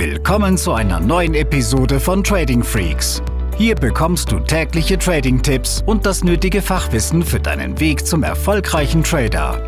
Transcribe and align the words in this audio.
Willkommen 0.00 0.56
zu 0.56 0.72
einer 0.72 0.98
neuen 0.98 1.34
Episode 1.34 2.00
von 2.00 2.24
Trading 2.24 2.62
Freaks. 2.62 3.22
Hier 3.58 3.74
bekommst 3.74 4.32
du 4.32 4.40
tägliche 4.40 4.96
Trading-Tipps 4.98 5.82
und 5.84 6.06
das 6.06 6.24
nötige 6.24 6.62
Fachwissen 6.62 7.22
für 7.22 7.38
deinen 7.38 7.78
Weg 7.80 8.06
zum 8.06 8.22
erfolgreichen 8.22 9.04
Trader. 9.04 9.60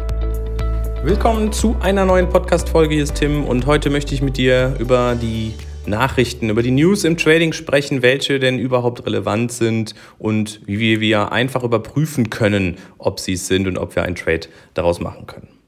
Willkommen 1.04 1.52
zu 1.52 1.76
einer 1.80 2.06
neuen 2.06 2.30
Podcast-Folge. 2.30 2.94
Hier 2.94 3.04
ist 3.04 3.16
Tim 3.16 3.44
und 3.44 3.66
heute 3.66 3.90
möchte 3.90 4.14
ich 4.14 4.22
mit 4.22 4.38
dir 4.38 4.74
über 4.78 5.16
die 5.20 5.52
Nachrichten, 5.84 6.48
über 6.48 6.62
die 6.62 6.70
News 6.70 7.04
im 7.04 7.18
Trading 7.18 7.52
sprechen, 7.52 8.00
welche 8.00 8.38
denn 8.38 8.58
überhaupt 8.58 9.04
relevant 9.04 9.52
sind 9.52 9.94
und 10.18 10.62
wie 10.64 11.00
wir 11.00 11.32
einfach 11.32 11.62
überprüfen 11.62 12.30
können, 12.30 12.78
ob 12.96 13.20
sie 13.20 13.34
es 13.34 13.48
sind 13.48 13.66
und 13.66 13.76
ob 13.76 13.96
wir 13.96 14.04
einen 14.04 14.16
Trade 14.16 14.48
daraus 14.72 14.98
machen 14.98 15.26
können. 15.26 15.61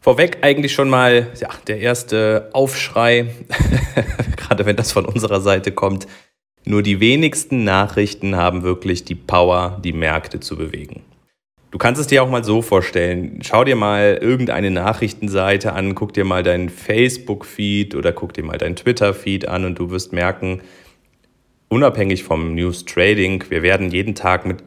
Vorweg 0.00 0.38
eigentlich 0.42 0.72
schon 0.72 0.88
mal 0.88 1.28
ja, 1.38 1.50
der 1.66 1.78
erste 1.78 2.48
Aufschrei, 2.52 3.26
gerade 4.36 4.64
wenn 4.64 4.76
das 4.76 4.92
von 4.92 5.04
unserer 5.04 5.40
Seite 5.40 5.72
kommt. 5.72 6.06
Nur 6.64 6.82
die 6.82 7.00
wenigsten 7.00 7.64
Nachrichten 7.64 8.36
haben 8.36 8.62
wirklich 8.62 9.04
die 9.04 9.14
Power, 9.14 9.78
die 9.84 9.92
Märkte 9.92 10.40
zu 10.40 10.56
bewegen. 10.56 11.02
Du 11.70 11.78
kannst 11.78 12.00
es 12.00 12.08
dir 12.08 12.22
auch 12.22 12.30
mal 12.30 12.42
so 12.42 12.62
vorstellen. 12.62 13.40
Schau 13.42 13.64
dir 13.64 13.76
mal 13.76 14.18
irgendeine 14.20 14.70
Nachrichtenseite 14.70 15.72
an, 15.72 15.94
guck 15.94 16.12
dir 16.12 16.24
mal 16.24 16.42
deinen 16.42 16.68
Facebook-Feed 16.68 17.94
oder 17.94 18.12
guck 18.12 18.34
dir 18.34 18.42
mal 18.42 18.58
deinen 18.58 18.76
Twitter-Feed 18.76 19.46
an 19.46 19.64
und 19.64 19.78
du 19.78 19.90
wirst 19.90 20.12
merken, 20.12 20.62
unabhängig 21.68 22.24
vom 22.24 22.54
News 22.54 22.84
Trading, 22.84 23.44
wir 23.48 23.62
werden 23.62 23.90
jeden 23.90 24.16
Tag 24.16 24.46
mit 24.46 24.64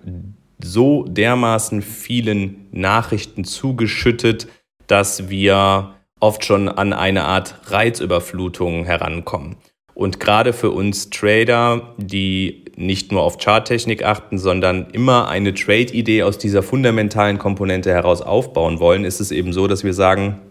so 0.63 1.03
dermaßen 1.03 1.81
vielen 1.81 2.67
Nachrichten 2.71 3.43
zugeschüttet, 3.43 4.47
dass 4.93 5.27
wir 5.27 5.95
oft 6.19 6.45
schon 6.45 6.69
an 6.69 6.93
eine 6.93 7.23
Art 7.23 7.55
Reizüberflutung 7.65 8.85
herankommen. 8.85 9.55
Und 9.95 10.19
gerade 10.19 10.53
für 10.53 10.69
uns 10.69 11.09
Trader, 11.09 11.95
die 11.97 12.65
nicht 12.75 13.11
nur 13.11 13.23
auf 13.23 13.39
Charttechnik 13.39 14.05
achten, 14.05 14.37
sondern 14.37 14.91
immer 14.91 15.29
eine 15.29 15.55
Trade-Idee 15.55 16.21
aus 16.21 16.37
dieser 16.37 16.61
fundamentalen 16.61 17.39
Komponente 17.39 17.89
heraus 17.89 18.21
aufbauen 18.21 18.79
wollen, 18.79 19.03
ist 19.03 19.19
es 19.19 19.31
eben 19.31 19.51
so, 19.51 19.65
dass 19.65 19.83
wir 19.83 19.95
sagen, 19.95 20.41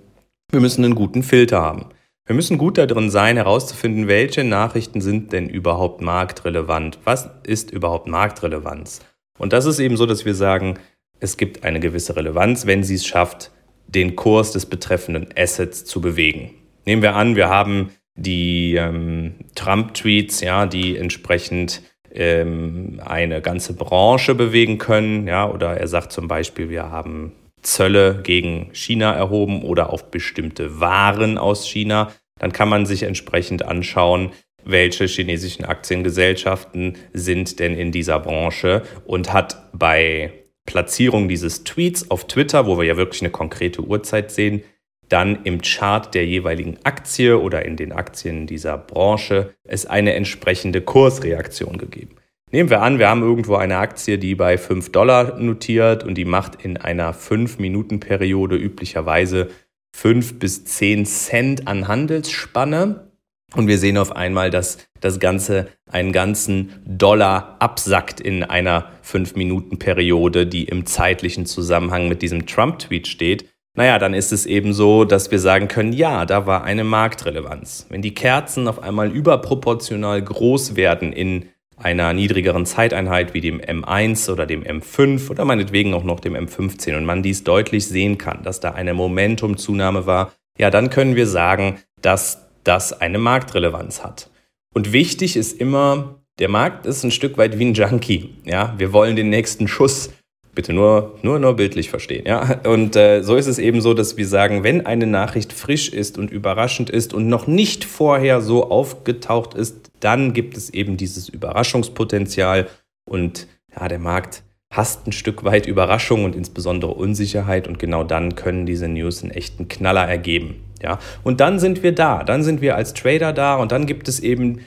wir 0.50 0.58
müssen 0.58 0.84
einen 0.84 0.96
guten 0.96 1.22
Filter 1.22 1.62
haben. 1.62 1.90
Wir 2.26 2.34
müssen 2.34 2.58
gut 2.58 2.78
darin 2.78 3.10
sein, 3.10 3.36
herauszufinden, 3.36 4.08
welche 4.08 4.42
Nachrichten 4.42 5.00
sind 5.00 5.32
denn 5.32 5.48
überhaupt 5.48 6.00
marktrelevant? 6.00 6.98
Was 7.04 7.30
ist 7.44 7.70
überhaupt 7.70 8.08
Marktrelevanz? 8.08 9.02
Und 9.38 9.52
das 9.52 9.66
ist 9.66 9.78
eben 9.78 9.96
so, 9.96 10.04
dass 10.04 10.24
wir 10.24 10.34
sagen, 10.34 10.80
es 11.20 11.36
gibt 11.36 11.62
eine 11.62 11.78
gewisse 11.78 12.16
Relevanz, 12.16 12.66
wenn 12.66 12.82
sie 12.82 12.96
es 12.96 13.06
schafft, 13.06 13.52
den 13.94 14.16
Kurs 14.16 14.52
des 14.52 14.66
betreffenden 14.66 15.28
Assets 15.36 15.84
zu 15.84 16.00
bewegen. 16.00 16.50
Nehmen 16.86 17.02
wir 17.02 17.14
an, 17.14 17.36
wir 17.36 17.48
haben 17.48 17.90
die 18.14 18.74
ähm, 18.74 19.34
Trump-Tweets, 19.54 20.40
ja, 20.40 20.66
die 20.66 20.96
entsprechend 20.96 21.82
ähm, 22.12 23.00
eine 23.04 23.40
ganze 23.40 23.74
Branche 23.74 24.34
bewegen 24.34 24.78
können, 24.78 25.26
ja, 25.26 25.48
oder 25.48 25.76
er 25.76 25.88
sagt 25.88 26.12
zum 26.12 26.28
Beispiel, 26.28 26.68
wir 26.68 26.90
haben 26.90 27.32
Zölle 27.62 28.20
gegen 28.22 28.70
China 28.72 29.12
erhoben 29.12 29.62
oder 29.62 29.90
auf 29.90 30.10
bestimmte 30.10 30.80
Waren 30.80 31.38
aus 31.38 31.66
China, 31.66 32.12
dann 32.38 32.52
kann 32.52 32.68
man 32.68 32.86
sich 32.86 33.04
entsprechend 33.04 33.64
anschauen, 33.64 34.32
welche 34.64 35.06
chinesischen 35.06 35.64
Aktiengesellschaften 35.64 36.96
sind 37.12 37.58
denn 37.58 37.74
in 37.74 37.92
dieser 37.92 38.18
Branche 38.18 38.82
und 39.04 39.32
hat 39.32 39.70
bei 39.72 40.32
Platzierung 40.66 41.28
dieses 41.28 41.64
Tweets 41.64 42.10
auf 42.10 42.26
Twitter, 42.26 42.66
wo 42.66 42.78
wir 42.78 42.84
ja 42.84 42.96
wirklich 42.96 43.22
eine 43.22 43.30
konkrete 43.30 43.82
Uhrzeit 43.82 44.30
sehen, 44.30 44.62
dann 45.08 45.44
im 45.44 45.60
Chart 45.60 46.14
der 46.14 46.26
jeweiligen 46.26 46.78
Aktie 46.84 47.38
oder 47.38 47.66
in 47.66 47.76
den 47.76 47.92
Aktien 47.92 48.46
dieser 48.46 48.78
Branche 48.78 49.54
es 49.64 49.84
eine 49.84 50.14
entsprechende 50.14 50.80
Kursreaktion 50.80 51.76
gegeben. 51.76 52.16
Nehmen 52.50 52.70
wir 52.70 52.82
an, 52.82 52.98
wir 52.98 53.08
haben 53.08 53.22
irgendwo 53.22 53.56
eine 53.56 53.78
Aktie, 53.78 54.18
die 54.18 54.34
bei 54.34 54.58
5 54.58 54.92
Dollar 54.92 55.38
notiert 55.38 56.04
und 56.04 56.16
die 56.16 56.24
macht 56.24 56.62
in 56.64 56.76
einer 56.76 57.14
5-Minuten-Periode 57.14 58.56
üblicherweise 58.56 59.48
5 59.96 60.38
bis 60.38 60.64
10 60.64 61.06
Cent 61.06 61.68
an 61.68 61.88
Handelsspanne. 61.88 63.11
Und 63.54 63.66
wir 63.66 63.78
sehen 63.78 63.98
auf 63.98 64.16
einmal, 64.16 64.50
dass 64.50 64.78
das 65.00 65.20
Ganze 65.20 65.68
einen 65.90 66.12
ganzen 66.12 66.70
Dollar 66.86 67.56
absackt 67.58 68.20
in 68.20 68.44
einer 68.44 68.86
5-Minuten-Periode, 69.04 70.46
die 70.46 70.64
im 70.64 70.86
zeitlichen 70.86 71.44
Zusammenhang 71.44 72.08
mit 72.08 72.22
diesem 72.22 72.46
Trump-Tweet 72.46 73.06
steht. 73.06 73.48
Naja, 73.74 73.98
dann 73.98 74.14
ist 74.14 74.32
es 74.32 74.46
eben 74.46 74.72
so, 74.72 75.04
dass 75.04 75.30
wir 75.30 75.38
sagen 75.38 75.68
können, 75.68 75.92
ja, 75.92 76.26
da 76.26 76.46
war 76.46 76.64
eine 76.64 76.84
Marktrelevanz. 76.84 77.86
Wenn 77.88 78.02
die 78.02 78.14
Kerzen 78.14 78.68
auf 78.68 78.82
einmal 78.82 79.10
überproportional 79.10 80.22
groß 80.22 80.76
werden 80.76 81.12
in 81.12 81.46
einer 81.76 82.12
niedrigeren 82.12 82.66
Zeiteinheit 82.66 83.34
wie 83.34 83.40
dem 83.40 83.60
M1 83.60 84.30
oder 84.30 84.46
dem 84.46 84.62
M5 84.62 85.30
oder 85.30 85.44
meinetwegen 85.44 85.94
auch 85.94 86.04
noch 86.04 86.20
dem 86.20 86.34
M15 86.34 86.96
und 86.96 87.04
man 87.04 87.22
dies 87.22 87.44
deutlich 87.44 87.86
sehen 87.86 88.18
kann, 88.18 88.42
dass 88.42 88.60
da 88.60 88.72
eine 88.72 88.94
Momentumzunahme 88.94 90.06
war, 90.06 90.32
ja, 90.58 90.70
dann 90.70 90.90
können 90.90 91.16
wir 91.16 91.26
sagen, 91.26 91.78
dass 92.02 92.41
das 92.64 92.92
eine 92.92 93.18
Marktrelevanz 93.18 94.02
hat. 94.02 94.30
Und 94.74 94.92
wichtig 94.92 95.36
ist 95.36 95.60
immer, 95.60 96.22
der 96.38 96.48
Markt 96.48 96.86
ist 96.86 97.04
ein 97.04 97.10
Stück 97.10 97.36
weit 97.38 97.58
wie 97.58 97.66
ein 97.66 97.74
Junkie. 97.74 98.34
Ja, 98.44 98.74
wir 98.78 98.92
wollen 98.92 99.16
den 99.16 99.28
nächsten 99.28 99.68
Schuss. 99.68 100.10
Bitte 100.54 100.74
nur, 100.74 101.18
nur, 101.22 101.38
nur 101.38 101.56
bildlich 101.56 101.88
verstehen. 101.88 102.24
Ja, 102.26 102.60
und 102.64 102.94
äh, 102.94 103.22
so 103.22 103.36
ist 103.36 103.46
es 103.46 103.58
eben 103.58 103.80
so, 103.80 103.94
dass 103.94 104.18
wir 104.18 104.26
sagen, 104.26 104.64
wenn 104.64 104.84
eine 104.84 105.06
Nachricht 105.06 105.52
frisch 105.52 105.88
ist 105.88 106.18
und 106.18 106.30
überraschend 106.30 106.90
ist 106.90 107.14
und 107.14 107.26
noch 107.26 107.46
nicht 107.46 107.84
vorher 107.84 108.42
so 108.42 108.70
aufgetaucht 108.70 109.54
ist, 109.54 109.90
dann 110.00 110.34
gibt 110.34 110.58
es 110.58 110.68
eben 110.68 110.98
dieses 110.98 111.30
Überraschungspotenzial 111.30 112.68
und 113.08 113.46
ja, 113.74 113.88
der 113.88 113.98
Markt 113.98 114.42
hasst 114.72 115.06
ein 115.06 115.12
Stück 115.12 115.44
weit 115.44 115.66
Überraschung 115.66 116.24
und 116.24 116.34
insbesondere 116.34 116.94
Unsicherheit 116.94 117.68
und 117.68 117.78
genau 117.78 118.02
dann 118.02 118.34
können 118.34 118.66
diese 118.66 118.88
News 118.88 119.22
einen 119.22 119.30
echten 119.30 119.68
Knaller 119.68 120.08
ergeben. 120.08 120.64
Ja, 120.82 120.98
und 121.22 121.40
dann 121.40 121.60
sind 121.60 121.84
wir 121.84 121.94
da, 121.94 122.24
dann 122.24 122.42
sind 122.42 122.60
wir 122.60 122.74
als 122.74 122.94
Trader 122.94 123.32
da 123.32 123.54
und 123.56 123.70
dann 123.70 123.86
gibt 123.86 124.08
es 124.08 124.18
eben 124.18 124.60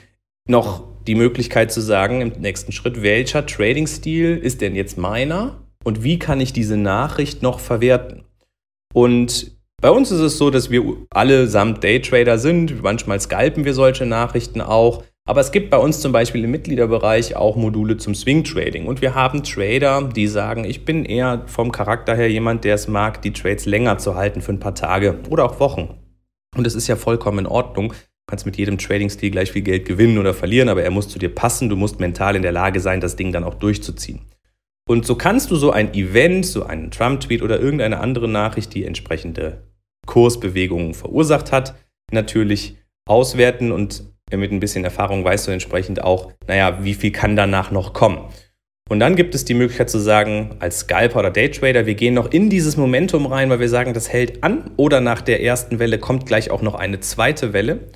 noch 0.47 0.83
die 1.07 1.15
Möglichkeit 1.15 1.71
zu 1.71 1.81
sagen 1.81 2.21
im 2.21 2.29
nächsten 2.39 2.71
Schritt, 2.71 3.01
welcher 3.01 3.45
Trading-Stil 3.45 4.37
ist 4.37 4.61
denn 4.61 4.75
jetzt 4.75 4.97
meiner 4.97 5.59
und 5.83 6.03
wie 6.03 6.19
kann 6.19 6.39
ich 6.39 6.53
diese 6.53 6.77
Nachricht 6.77 7.41
noch 7.41 7.59
verwerten? 7.59 8.23
Und 8.93 9.51
bei 9.81 9.91
uns 9.91 10.11
ist 10.11 10.21
es 10.21 10.37
so, 10.37 10.49
dass 10.49 10.69
wir 10.69 10.83
allesamt 11.09 11.83
Daytrader 11.83 12.37
sind. 12.37 12.81
Manchmal 12.81 13.19
scalpen 13.19 13.65
wir 13.65 13.73
solche 13.73 14.05
Nachrichten 14.05 14.61
auch. 14.61 15.03
Aber 15.27 15.41
es 15.41 15.51
gibt 15.51 15.71
bei 15.71 15.77
uns 15.77 16.01
zum 16.01 16.11
Beispiel 16.11 16.43
im 16.43 16.51
Mitgliederbereich 16.51 17.35
auch 17.35 17.55
Module 17.55 17.97
zum 17.97 18.13
Swing 18.13 18.43
Trading. 18.43 18.85
Und 18.85 19.01
wir 19.01 19.15
haben 19.15 19.43
Trader, 19.43 20.07
die 20.07 20.27
sagen, 20.27 20.65
ich 20.65 20.85
bin 20.85 21.03
eher 21.03 21.43
vom 21.47 21.71
Charakter 21.71 22.15
her 22.15 22.29
jemand, 22.29 22.63
der 22.63 22.75
es 22.75 22.87
mag, 22.87 23.23
die 23.23 23.33
Trades 23.33 23.65
länger 23.65 23.97
zu 23.97 24.13
halten 24.13 24.41
für 24.41 24.53
ein 24.53 24.59
paar 24.59 24.75
Tage 24.75 25.17
oder 25.29 25.45
auch 25.45 25.59
Wochen. 25.59 25.95
Und 26.55 26.67
es 26.67 26.75
ist 26.75 26.87
ja 26.87 26.95
vollkommen 26.95 27.39
in 27.39 27.47
Ordnung. 27.47 27.89
Du 27.89 28.31
kannst 28.31 28.45
mit 28.45 28.57
jedem 28.57 28.77
Trading-Stil 28.77 29.31
gleich 29.31 29.51
viel 29.51 29.63
Geld 29.63 29.85
gewinnen 29.85 30.19
oder 30.19 30.35
verlieren, 30.35 30.69
aber 30.69 30.83
er 30.83 30.91
muss 30.91 31.09
zu 31.09 31.17
dir 31.17 31.33
passen. 31.33 31.69
Du 31.69 31.75
musst 31.75 31.99
mental 31.99 32.35
in 32.35 32.43
der 32.43 32.51
Lage 32.51 32.79
sein, 32.79 33.01
das 33.01 33.15
Ding 33.15 33.31
dann 33.31 33.43
auch 33.43 33.55
durchzuziehen. 33.55 34.21
Und 34.87 35.07
so 35.07 35.15
kannst 35.15 35.49
du 35.49 35.55
so 35.55 35.71
ein 35.71 35.95
Event, 35.95 36.45
so 36.45 36.63
einen 36.63 36.91
Trump-Tweet 36.91 37.41
oder 37.41 37.59
irgendeine 37.59 37.99
andere 37.99 38.27
Nachricht, 38.27 38.75
die 38.75 38.85
entsprechende 38.85 39.63
Kursbewegungen 40.05 40.93
verursacht 40.93 41.51
hat, 41.51 41.73
natürlich 42.11 42.77
auswerten 43.07 43.71
und 43.71 44.14
mit 44.31 44.51
ein 44.51 44.59
bisschen 44.59 44.83
Erfahrung 44.83 45.23
weißt 45.23 45.47
du 45.47 45.51
entsprechend 45.51 46.03
auch, 46.03 46.31
naja, 46.47 46.83
wie 46.83 46.93
viel 46.93 47.11
kann 47.11 47.35
danach 47.35 47.71
noch 47.71 47.93
kommen. 47.93 48.29
Und 48.87 48.99
dann 48.99 49.15
gibt 49.15 49.33
es 49.33 49.45
die 49.45 49.55
Möglichkeit 49.55 49.89
zu 49.89 49.97
sagen, 49.97 50.57
als 50.59 50.79
Scalper 50.81 51.19
oder 51.19 51.31
Daytrader, 51.31 51.87
wir 51.87 51.95
gehen 51.95 52.13
noch 52.13 52.31
in 52.31 52.51
dieses 52.51 52.77
Momentum 52.77 53.25
rein, 53.25 53.49
weil 53.49 53.59
wir 53.59 53.69
sagen, 53.69 53.93
das 53.93 54.13
hält 54.13 54.43
an 54.43 54.71
oder 54.77 55.01
nach 55.01 55.21
der 55.21 55.41
ersten 55.41 55.79
Welle 55.79 55.97
kommt 55.97 56.27
gleich 56.27 56.51
auch 56.51 56.61
noch 56.61 56.75
eine 56.75 56.99
zweite 56.99 57.51
Welle. 57.53 57.87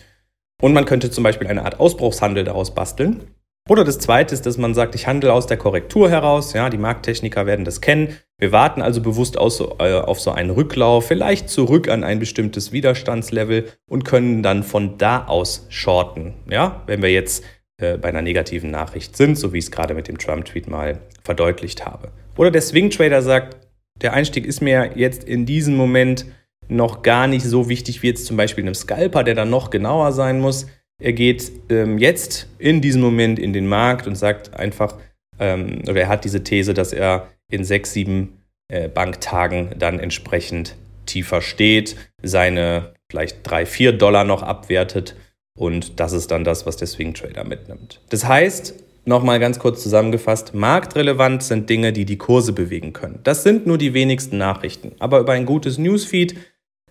Und 0.61 0.73
man 0.73 0.85
könnte 0.85 1.11
zum 1.11 1.23
Beispiel 1.23 1.47
eine 1.47 1.63
Art 1.63 1.79
Ausbruchshandel 1.79 2.43
daraus 2.43 2.73
basteln. 2.73 3.27
Oder 3.69 3.83
das 3.83 3.99
zweite 3.99 4.33
ist, 4.33 4.47
dass 4.47 4.57
man 4.57 4.73
sagt, 4.73 4.95
ich 4.95 5.05
handle 5.05 5.31
aus 5.31 5.45
der 5.45 5.57
Korrektur 5.57 6.09
heraus. 6.09 6.53
Ja, 6.53 6.71
die 6.71 6.79
Markttechniker 6.79 7.45
werden 7.45 7.65
das 7.65 7.81
kennen. 7.81 8.17
Wir 8.39 8.51
warten 8.51 8.81
also 8.81 8.99
bewusst 8.99 9.35
äh, 9.35 9.39
auf 9.39 10.19
so 10.19 10.31
einen 10.31 10.49
Rücklauf, 10.49 11.05
vielleicht 11.05 11.49
zurück 11.49 11.87
an 11.87 12.03
ein 12.03 12.17
bestimmtes 12.17 12.71
Widerstandslevel 12.71 13.67
und 13.87 14.05
können 14.05 14.41
dann 14.41 14.63
von 14.63 14.97
da 14.97 15.25
aus 15.25 15.67
shorten. 15.69 16.33
Ja, 16.49 16.81
wenn 16.87 17.03
wir 17.03 17.11
jetzt 17.11 17.43
äh, 17.77 17.97
bei 17.97 18.09
einer 18.09 18.23
negativen 18.23 18.71
Nachricht 18.71 19.15
sind, 19.15 19.37
so 19.37 19.53
wie 19.53 19.59
ich 19.59 19.65
es 19.65 19.71
gerade 19.71 19.93
mit 19.93 20.07
dem 20.07 20.17
Trump-Tweet 20.17 20.67
mal 20.67 20.99
verdeutlicht 21.23 21.85
habe. 21.85 22.11
Oder 22.37 22.49
der 22.49 22.61
Swing-Trader 22.61 23.21
sagt, 23.21 23.57
der 24.01 24.13
Einstieg 24.13 24.47
ist 24.47 24.61
mir 24.61 24.93
jetzt 24.95 25.23
in 25.23 25.45
diesem 25.45 25.75
Moment 25.75 26.25
noch 26.69 27.03
gar 27.03 27.27
nicht 27.27 27.45
so 27.45 27.69
wichtig 27.69 28.01
wie 28.01 28.07
jetzt 28.07 28.25
zum 28.25 28.35
Beispiel 28.37 28.63
einem 28.63 28.75
Scalper, 28.75 29.23
der 29.23 29.35
dann 29.35 29.51
noch 29.51 29.69
genauer 29.69 30.11
sein 30.11 30.39
muss. 30.39 30.65
Er 30.99 31.13
geht 31.13 31.51
ähm, 31.69 31.97
jetzt 31.97 32.47
in 32.57 32.81
diesem 32.81 33.01
Moment 33.01 33.39
in 33.39 33.53
den 33.53 33.67
Markt 33.67 34.05
und 34.05 34.15
sagt 34.15 34.53
einfach, 34.53 34.97
ähm, 35.39 35.81
oder 35.87 36.01
er 36.01 36.09
hat 36.09 36.25
diese 36.25 36.43
These, 36.43 36.73
dass 36.73 36.93
er 36.93 37.27
in 37.49 37.63
sechs, 37.63 37.93
sieben 37.93 38.43
äh, 38.67 38.89
Banktagen 38.89 39.71
dann 39.77 39.99
entsprechend 39.99 40.75
tiefer 41.05 41.41
steht, 41.41 41.95
seine 42.21 42.93
vielleicht 43.09 43.37
drei, 43.43 43.65
vier 43.65 43.93
Dollar 43.93 44.23
noch 44.23 44.43
abwertet 44.43 45.15
Und 45.57 45.99
das 45.99 46.13
ist 46.13 46.29
dann 46.31 46.43
das, 46.43 46.65
was 46.65 46.77
der 46.77 46.87
Swing 46.87 47.13
Trader 47.13 47.43
mitnimmt. 47.43 48.01
Das 48.09 48.25
heißt, 48.25 48.75
Nochmal 49.05 49.39
ganz 49.39 49.57
kurz 49.57 49.81
zusammengefasst, 49.81 50.53
marktrelevant 50.53 51.41
sind 51.41 51.67
Dinge, 51.67 51.93
die 51.93 52.05
die 52.05 52.19
Kurse 52.19 52.53
bewegen 52.53 52.93
können. 52.93 53.19
Das 53.23 53.41
sind 53.41 53.65
nur 53.65 53.79
die 53.79 53.95
wenigsten 53.95 54.37
Nachrichten. 54.37 54.91
Aber 54.99 55.19
über 55.19 55.33
ein 55.33 55.47
gutes 55.47 55.79
Newsfeed 55.79 56.35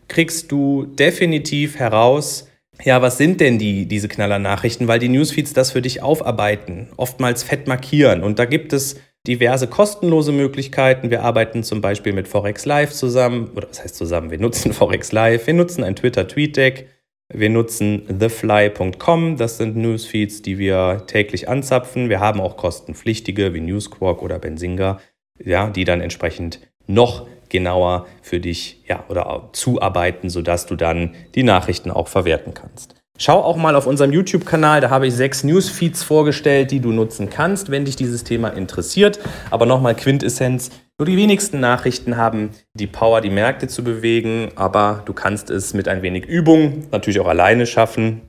kriegst 0.08 0.50
du 0.50 0.86
definitiv 0.86 1.78
heraus, 1.78 2.47
ja, 2.84 3.02
was 3.02 3.18
sind 3.18 3.40
denn 3.40 3.58
die, 3.58 3.86
diese 3.86 4.08
Knaller-Nachrichten? 4.08 4.88
Weil 4.88 4.98
die 4.98 5.08
Newsfeeds 5.08 5.52
das 5.52 5.72
für 5.72 5.82
dich 5.82 6.02
aufarbeiten, 6.02 6.88
oftmals 6.96 7.42
fett 7.42 7.66
markieren. 7.66 8.22
Und 8.22 8.38
da 8.38 8.44
gibt 8.44 8.72
es 8.72 9.00
diverse 9.26 9.66
kostenlose 9.66 10.32
Möglichkeiten. 10.32 11.10
Wir 11.10 11.22
arbeiten 11.22 11.62
zum 11.62 11.80
Beispiel 11.80 12.12
mit 12.12 12.28
Forex 12.28 12.64
Live 12.64 12.92
zusammen, 12.92 13.50
oder 13.54 13.68
was 13.68 13.82
heißt 13.82 13.96
zusammen? 13.96 14.30
Wir 14.30 14.38
nutzen 14.38 14.72
Forex 14.74 15.12
Live, 15.12 15.46
wir 15.46 15.54
nutzen 15.54 15.84
ein 15.84 15.96
Twitter-Tweet-Deck, 15.96 16.88
wir 17.30 17.50
nutzen 17.50 18.18
thefly.com, 18.18 19.36
das 19.36 19.58
sind 19.58 19.76
Newsfeeds, 19.76 20.40
die 20.40 20.56
wir 20.56 21.04
täglich 21.06 21.48
anzapfen. 21.48 22.08
Wir 22.08 22.20
haben 22.20 22.40
auch 22.40 22.56
kostenpflichtige 22.56 23.52
wie 23.52 23.60
Newsquark 23.60 24.22
oder 24.22 24.38
Benzinga, 24.38 24.98
ja, 25.44 25.68
die 25.68 25.84
dann 25.84 26.00
entsprechend 26.00 26.60
noch 26.86 27.28
genauer 27.48 28.06
für 28.22 28.40
dich 28.40 28.82
ja, 28.86 29.04
oder 29.08 29.50
zuarbeiten, 29.52 30.30
sodass 30.30 30.66
du 30.66 30.76
dann 30.76 31.14
die 31.34 31.42
Nachrichten 31.42 31.90
auch 31.90 32.08
verwerten 32.08 32.54
kannst. 32.54 32.94
Schau 33.20 33.42
auch 33.42 33.56
mal 33.56 33.74
auf 33.74 33.88
unserem 33.88 34.12
YouTube-Kanal, 34.12 34.80
da 34.80 34.90
habe 34.90 35.08
ich 35.08 35.14
sechs 35.14 35.42
Newsfeeds 35.42 36.04
vorgestellt, 36.04 36.70
die 36.70 36.78
du 36.78 36.92
nutzen 36.92 37.28
kannst, 37.28 37.68
wenn 37.68 37.84
dich 37.84 37.96
dieses 37.96 38.22
Thema 38.22 38.50
interessiert. 38.50 39.18
Aber 39.50 39.66
nochmal 39.66 39.96
Quintessenz, 39.96 40.70
nur 40.98 41.06
die 41.06 41.16
wenigsten 41.16 41.58
Nachrichten 41.58 42.16
haben 42.16 42.50
die 42.74 42.86
Power, 42.86 43.20
die 43.20 43.30
Märkte 43.30 43.66
zu 43.66 43.82
bewegen, 43.82 44.50
aber 44.54 45.02
du 45.04 45.12
kannst 45.12 45.50
es 45.50 45.74
mit 45.74 45.88
ein 45.88 46.02
wenig 46.02 46.26
Übung 46.26 46.86
natürlich 46.92 47.18
auch 47.18 47.26
alleine 47.26 47.66
schaffen. 47.66 48.22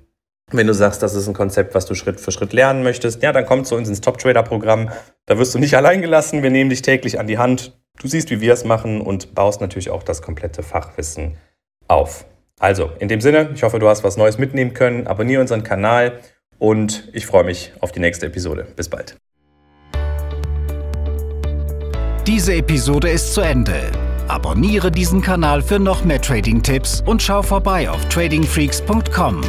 Wenn 0.51 0.65
du 0.65 0.73
sagst, 0.73 1.03
das 1.03 1.13
ist 1.13 1.27
ein 1.27 1.35
Konzept, 1.35 1.75
was 1.75 1.85
du 1.85 1.93
Schritt 1.93 2.19
für 2.19 2.31
Schritt 2.31 2.53
lernen 2.53 2.81
möchtest, 2.81 3.21
ja, 3.21 3.31
dann 3.31 3.45
komm 3.45 3.65
zu 3.65 3.75
uns 3.75 3.89
ins 3.89 4.01
Top 4.01 4.17
Trader 4.17 4.41
Programm. 4.41 4.89
Da 5.27 5.37
wirst 5.37 5.53
du 5.53 5.59
nicht 5.59 5.75
allein 5.75 6.01
gelassen. 6.01 6.41
Wir 6.41 6.49
nehmen 6.49 6.71
dich 6.71 6.81
täglich 6.81 7.19
an 7.19 7.27
die 7.27 7.37
Hand. 7.37 7.78
Du 7.97 8.07
siehst, 8.07 8.29
wie 8.29 8.41
wir 8.41 8.53
es 8.53 8.63
machen 8.63 9.01
und 9.01 9.35
baust 9.35 9.61
natürlich 9.61 9.89
auch 9.89 10.03
das 10.03 10.21
komplette 10.21 10.63
Fachwissen 10.63 11.37
auf. 11.87 12.25
Also, 12.59 12.91
in 12.99 13.07
dem 13.07 13.21
Sinne, 13.21 13.49
ich 13.53 13.63
hoffe, 13.63 13.79
du 13.79 13.87
hast 13.87 14.03
was 14.03 14.17
Neues 14.17 14.37
mitnehmen 14.37 14.73
können. 14.73 15.07
Abonniere 15.07 15.41
unseren 15.41 15.63
Kanal 15.63 16.19
und 16.57 17.09
ich 17.13 17.25
freue 17.25 17.43
mich 17.43 17.73
auf 17.79 17.91
die 17.91 17.99
nächste 17.99 18.25
Episode. 18.27 18.67
Bis 18.75 18.89
bald. 18.89 19.15
Diese 22.27 22.53
Episode 22.53 23.09
ist 23.09 23.33
zu 23.33 23.41
Ende. 23.41 23.91
Abonniere 24.27 24.91
diesen 24.91 25.21
Kanal 25.21 25.61
für 25.61 25.79
noch 25.79 26.03
mehr 26.03 26.21
Trading-Tipps 26.21 27.01
und 27.05 27.21
schau 27.21 27.41
vorbei 27.41 27.89
auf 27.89 28.07
tradingfreaks.com. 28.09 29.41